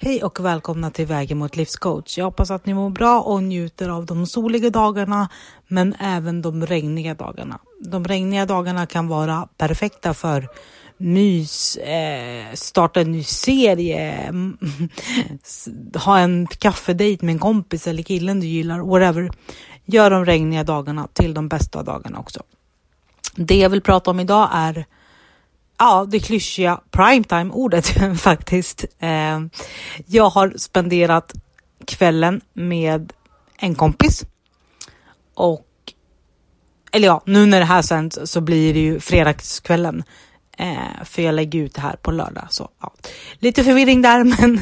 [0.00, 2.18] Hej och välkomna till Vägen mot livscoach.
[2.18, 5.28] Jag hoppas att ni mår bra och njuter av de soliga dagarna,
[5.68, 7.58] men även de regniga dagarna.
[7.80, 10.48] De regniga dagarna kan vara perfekta för
[10.96, 14.58] mys, eh, starta en ny serie, mm,
[15.94, 19.30] ha en kaffedejt med en kompis eller killen du gillar, whatever.
[19.84, 22.42] Gör de regniga dagarna till de bästa dagarna också.
[23.34, 24.86] Det jag vill prata om idag är
[25.78, 27.86] ja, det klyschiga primetime-ordet
[28.20, 28.84] faktiskt.
[28.98, 29.40] Eh,
[30.06, 31.34] jag har spenderat
[31.86, 33.12] kvällen med
[33.58, 34.24] en kompis
[35.34, 35.64] och
[36.92, 40.02] eller ja, nu när det här sänds så blir det ju fredagskvällen.
[40.58, 42.46] Eh, för jag lägger ut det här på lördag.
[42.50, 42.92] Så, ja.
[43.38, 44.60] Lite förvirring där, men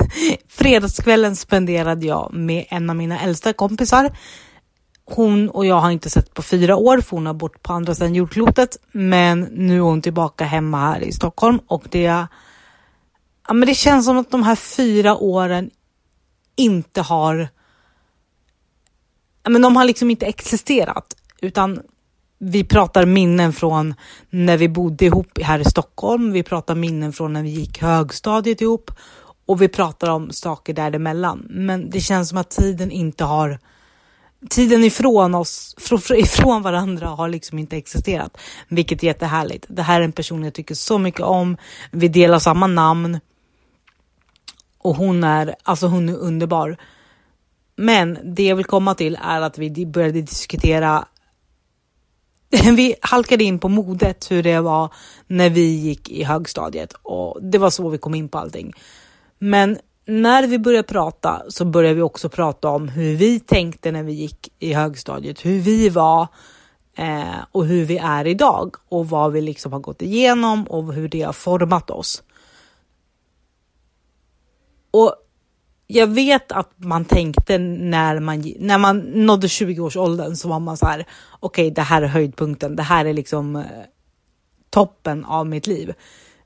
[0.48, 4.10] fredagskvällen spenderade jag med en av mina äldsta kompisar
[5.06, 7.94] hon och jag har inte sett på fyra år för hon har bott på andra
[7.94, 8.78] sidan jordklotet.
[8.92, 14.06] Men nu är hon tillbaka hemma här i Stockholm och det, ja, men det känns
[14.06, 15.70] som att de här fyra åren
[16.56, 17.48] inte har,
[19.42, 21.80] ja, men de har liksom inte existerat utan
[22.38, 23.94] vi pratar minnen från
[24.30, 26.32] när vi bodde ihop här i Stockholm.
[26.32, 28.90] Vi pratar minnen från när vi gick högstadiet ihop
[29.46, 31.46] och vi pratar om saker däremellan.
[31.50, 33.58] Men det känns som att tiden inte har
[34.50, 35.76] tiden ifrån oss,
[36.10, 39.66] ifrån varandra har liksom inte existerat, vilket är jättehärligt.
[39.68, 41.56] Det här är en person jag tycker så mycket om.
[41.90, 43.20] Vi delar samma namn
[44.78, 46.76] och hon är, alltså hon är underbar.
[47.76, 51.06] Men det jag vill komma till är att vi började diskutera
[52.76, 54.92] vi halkade in på modet, hur det var
[55.26, 58.72] när vi gick i högstadiet och det var så vi kom in på allting.
[59.38, 64.02] Men när vi började prata så började vi också prata om hur vi tänkte när
[64.02, 66.28] vi gick i högstadiet, hur vi var
[66.96, 71.08] eh, och hur vi är idag och vad vi liksom har gått igenom och hur
[71.08, 72.22] det har format oss.
[74.90, 75.14] Och
[75.86, 80.86] jag vet att man tänkte när man, när man nådde 20-årsåldern så var man så
[80.86, 81.06] här,
[81.40, 83.62] okej, okay, det här är höjdpunkten, det här är liksom eh,
[84.70, 85.94] toppen av mitt liv.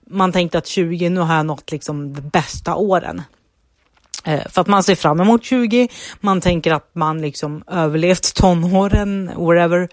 [0.06, 3.22] Man tänkte att 20, nu har jag nått liksom de bästa åren.
[4.24, 5.88] Eh, för att man ser fram emot 20,
[6.20, 9.88] man tänker att man liksom överlevt tonåren, whatever.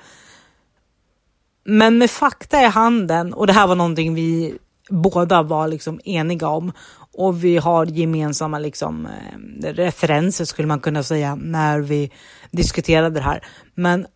[1.63, 4.57] Men med fakta i handen, och det här var någonting vi
[4.89, 6.71] båda var liksom eniga om
[7.13, 12.11] och vi har gemensamma liksom, eh, referenser skulle man kunna säga när vi
[12.51, 13.45] diskuterade det här.
[13.75, 14.07] Men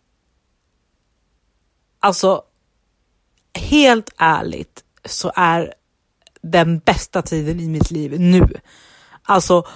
[2.00, 2.42] alltså,
[3.54, 5.74] helt ärligt så är
[6.42, 8.48] den bästa tiden i mitt liv nu.
[9.22, 9.66] Alltså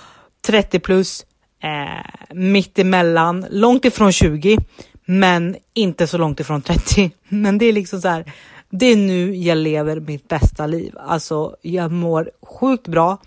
[0.47, 1.27] 30 plus,
[1.63, 4.59] eh, mitt emellan, långt ifrån 20,
[5.05, 7.11] men inte så långt ifrån 30.
[7.29, 8.33] Men det är liksom så här,
[8.71, 10.95] det är nu jag lever mitt bästa liv.
[10.99, 13.19] Alltså, jag mår sjukt bra.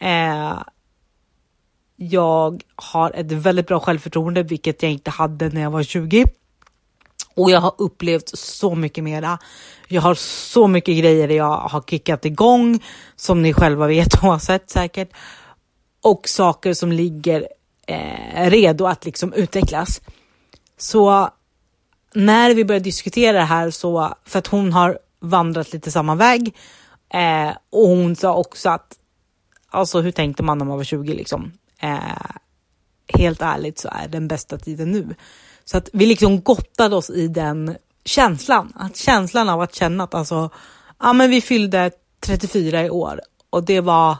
[0.00, 0.58] Eh,
[1.96, 6.24] jag har ett väldigt bra självförtroende, vilket jag inte hade när jag var 20.
[7.34, 9.38] Och jag har upplevt så mycket mera.
[9.88, 12.84] Jag har så mycket grejer jag har kickat igång
[13.16, 15.08] som ni själva vet och har sett säkert
[16.02, 17.48] och saker som ligger
[17.86, 20.00] eh, redo att liksom utvecklas.
[20.76, 21.30] Så
[22.14, 26.54] när vi började diskutera det här så, för att hon har vandrat lite samma väg
[27.14, 28.98] eh, och hon sa också att,
[29.68, 31.52] alltså hur tänkte man när man var 20 liksom?
[31.80, 32.30] Eh,
[33.14, 35.14] helt ärligt så är den bästa tiden nu.
[35.64, 40.14] Så att vi liksom gottade oss i den känslan, att känslan av att känna att
[40.14, 40.50] alltså,
[40.98, 43.20] ja men vi fyllde 34 i år
[43.50, 44.16] och det var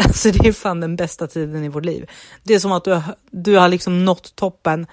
[0.04, 2.10] Alltså det är fan den bästa tiden i vårt liv.
[2.42, 4.86] Det är som att du, har, du har liksom nått toppen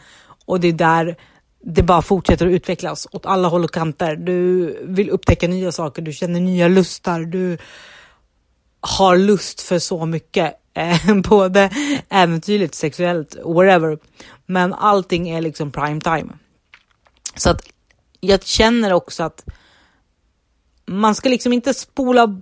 [0.45, 1.18] och det är där
[1.63, 4.16] det bara fortsätter att utvecklas åt alla håll och kanter.
[4.16, 7.57] Du vill upptäcka nya saker, du känner nya lustar, du
[8.79, 10.53] har lust för så mycket.
[10.73, 11.69] Eh, både
[12.09, 13.97] äventyrligt, sexuellt, whatever.
[14.45, 16.38] Men allting är liksom prime time.
[17.35, 17.62] Så att
[18.19, 19.45] jag känner också att
[20.85, 22.41] man ska liksom inte spola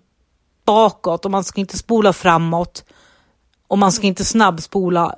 [0.66, 2.86] bakåt och man ska inte spola framåt
[3.67, 5.16] och man ska inte snabbspola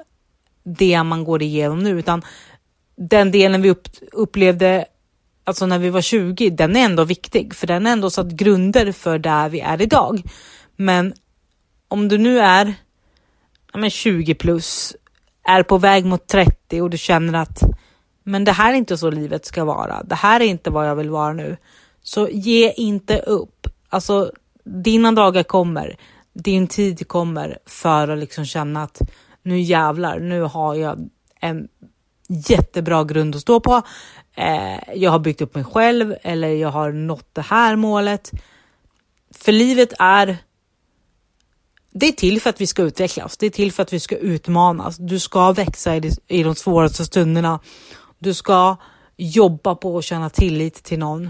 [0.64, 2.22] det man går igenom nu, utan
[2.96, 4.86] den delen vi upp, upplevde
[5.44, 8.92] alltså när vi var 20, den är ändå viktig, för den är ändå satt grunder
[8.92, 10.24] för där vi är idag.
[10.76, 11.14] Men
[11.88, 12.74] om du nu är
[13.74, 14.96] men 20 plus,
[15.44, 17.64] är på väg mot 30 och du känner att
[18.24, 20.04] men det här är inte så livet ska vara.
[20.04, 21.58] Det här är inte vad jag vill vara nu.
[22.04, 23.68] Så ge inte upp.
[23.90, 24.32] Alltså,
[24.68, 25.98] dina dagar kommer,
[26.34, 29.02] din tid kommer för att liksom känna att
[29.44, 31.10] nu jävlar, nu har jag
[31.40, 31.68] en
[32.30, 33.82] jättebra grund att stå på.
[34.36, 38.32] Eh, jag har byggt upp mig själv eller jag har nått det här målet.
[39.32, 40.38] För livet är
[41.92, 43.38] det är till för att vi ska utvecklas.
[43.38, 44.98] Det är till för att vi ska utmanas.
[44.98, 47.60] Du ska växa i, i de svåraste stunderna.
[48.20, 48.76] Du ska
[49.18, 51.30] jobba på att känna tillit till någon.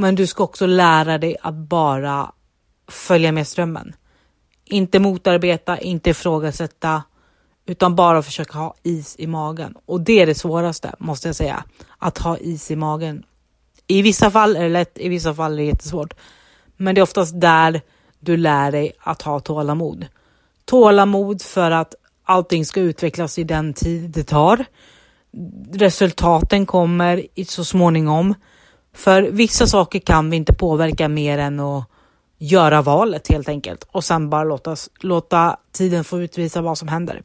[0.00, 2.32] Men du ska också lära dig att bara
[2.88, 3.94] följa med strömmen.
[4.64, 7.02] Inte motarbeta, inte ifrågasätta,
[7.66, 9.74] utan bara försöka ha is i magen.
[9.86, 11.64] Och det är det svåraste, måste jag säga.
[11.98, 13.22] Att ha is i magen.
[13.86, 16.14] I vissa fall är det lätt, i vissa fall är det jättesvårt.
[16.76, 17.80] Men det är oftast där
[18.20, 20.06] du lär dig att ha tålamod.
[20.64, 21.94] Tålamod för att
[22.24, 24.64] allting ska utvecklas i den tid det tar.
[25.72, 28.34] Resultaten kommer så småningom.
[28.94, 31.84] För vissa saker kan vi inte påverka mer än att
[32.38, 37.22] göra valet helt enkelt och sen bara låta, låta tiden få utvisa vad som händer.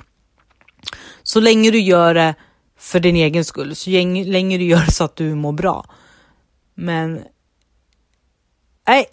[1.24, 2.36] Så länge du gör det
[2.78, 5.86] för din egen skull, så länge du gör det så att du mår bra.
[6.76, 7.24] Men
[8.88, 9.06] nej,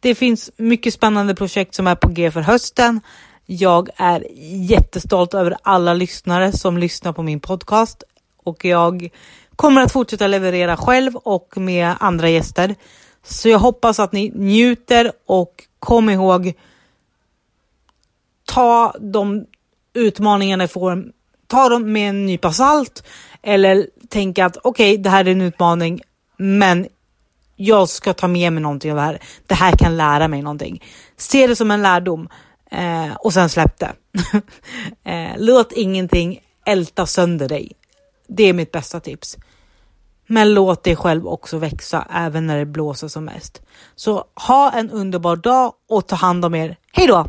[0.00, 3.00] det finns mycket spännande projekt som är på G för hösten.
[3.46, 4.26] Jag är
[4.70, 8.02] jättestolt över alla lyssnare som lyssnar på min podcast
[8.44, 9.08] och jag
[9.56, 12.74] kommer att fortsätta leverera själv och med andra gäster.
[13.22, 16.54] Så jag hoppas att ni njuter och kom ihåg
[18.44, 19.46] ta de
[19.94, 21.04] utmaningarna ni får,
[21.46, 23.04] ta dem med en nypa salt
[23.42, 26.00] eller tänka att okej, okay, det här är en utmaning,
[26.36, 26.86] men
[27.56, 29.22] jag ska ta med mig någonting av det här.
[29.46, 30.84] Det här kan lära mig någonting.
[31.16, 32.28] Se det som en lärdom
[32.70, 33.92] eh, och sen släpp det.
[35.10, 37.72] eh, låt ingenting älta sönder dig.
[38.28, 39.36] Det är mitt bästa tips.
[40.26, 43.62] Men låt dig själv också växa även när det blåser som mest.
[43.94, 46.76] Så ha en underbar dag och ta hand om er.
[46.92, 47.26] Hej då!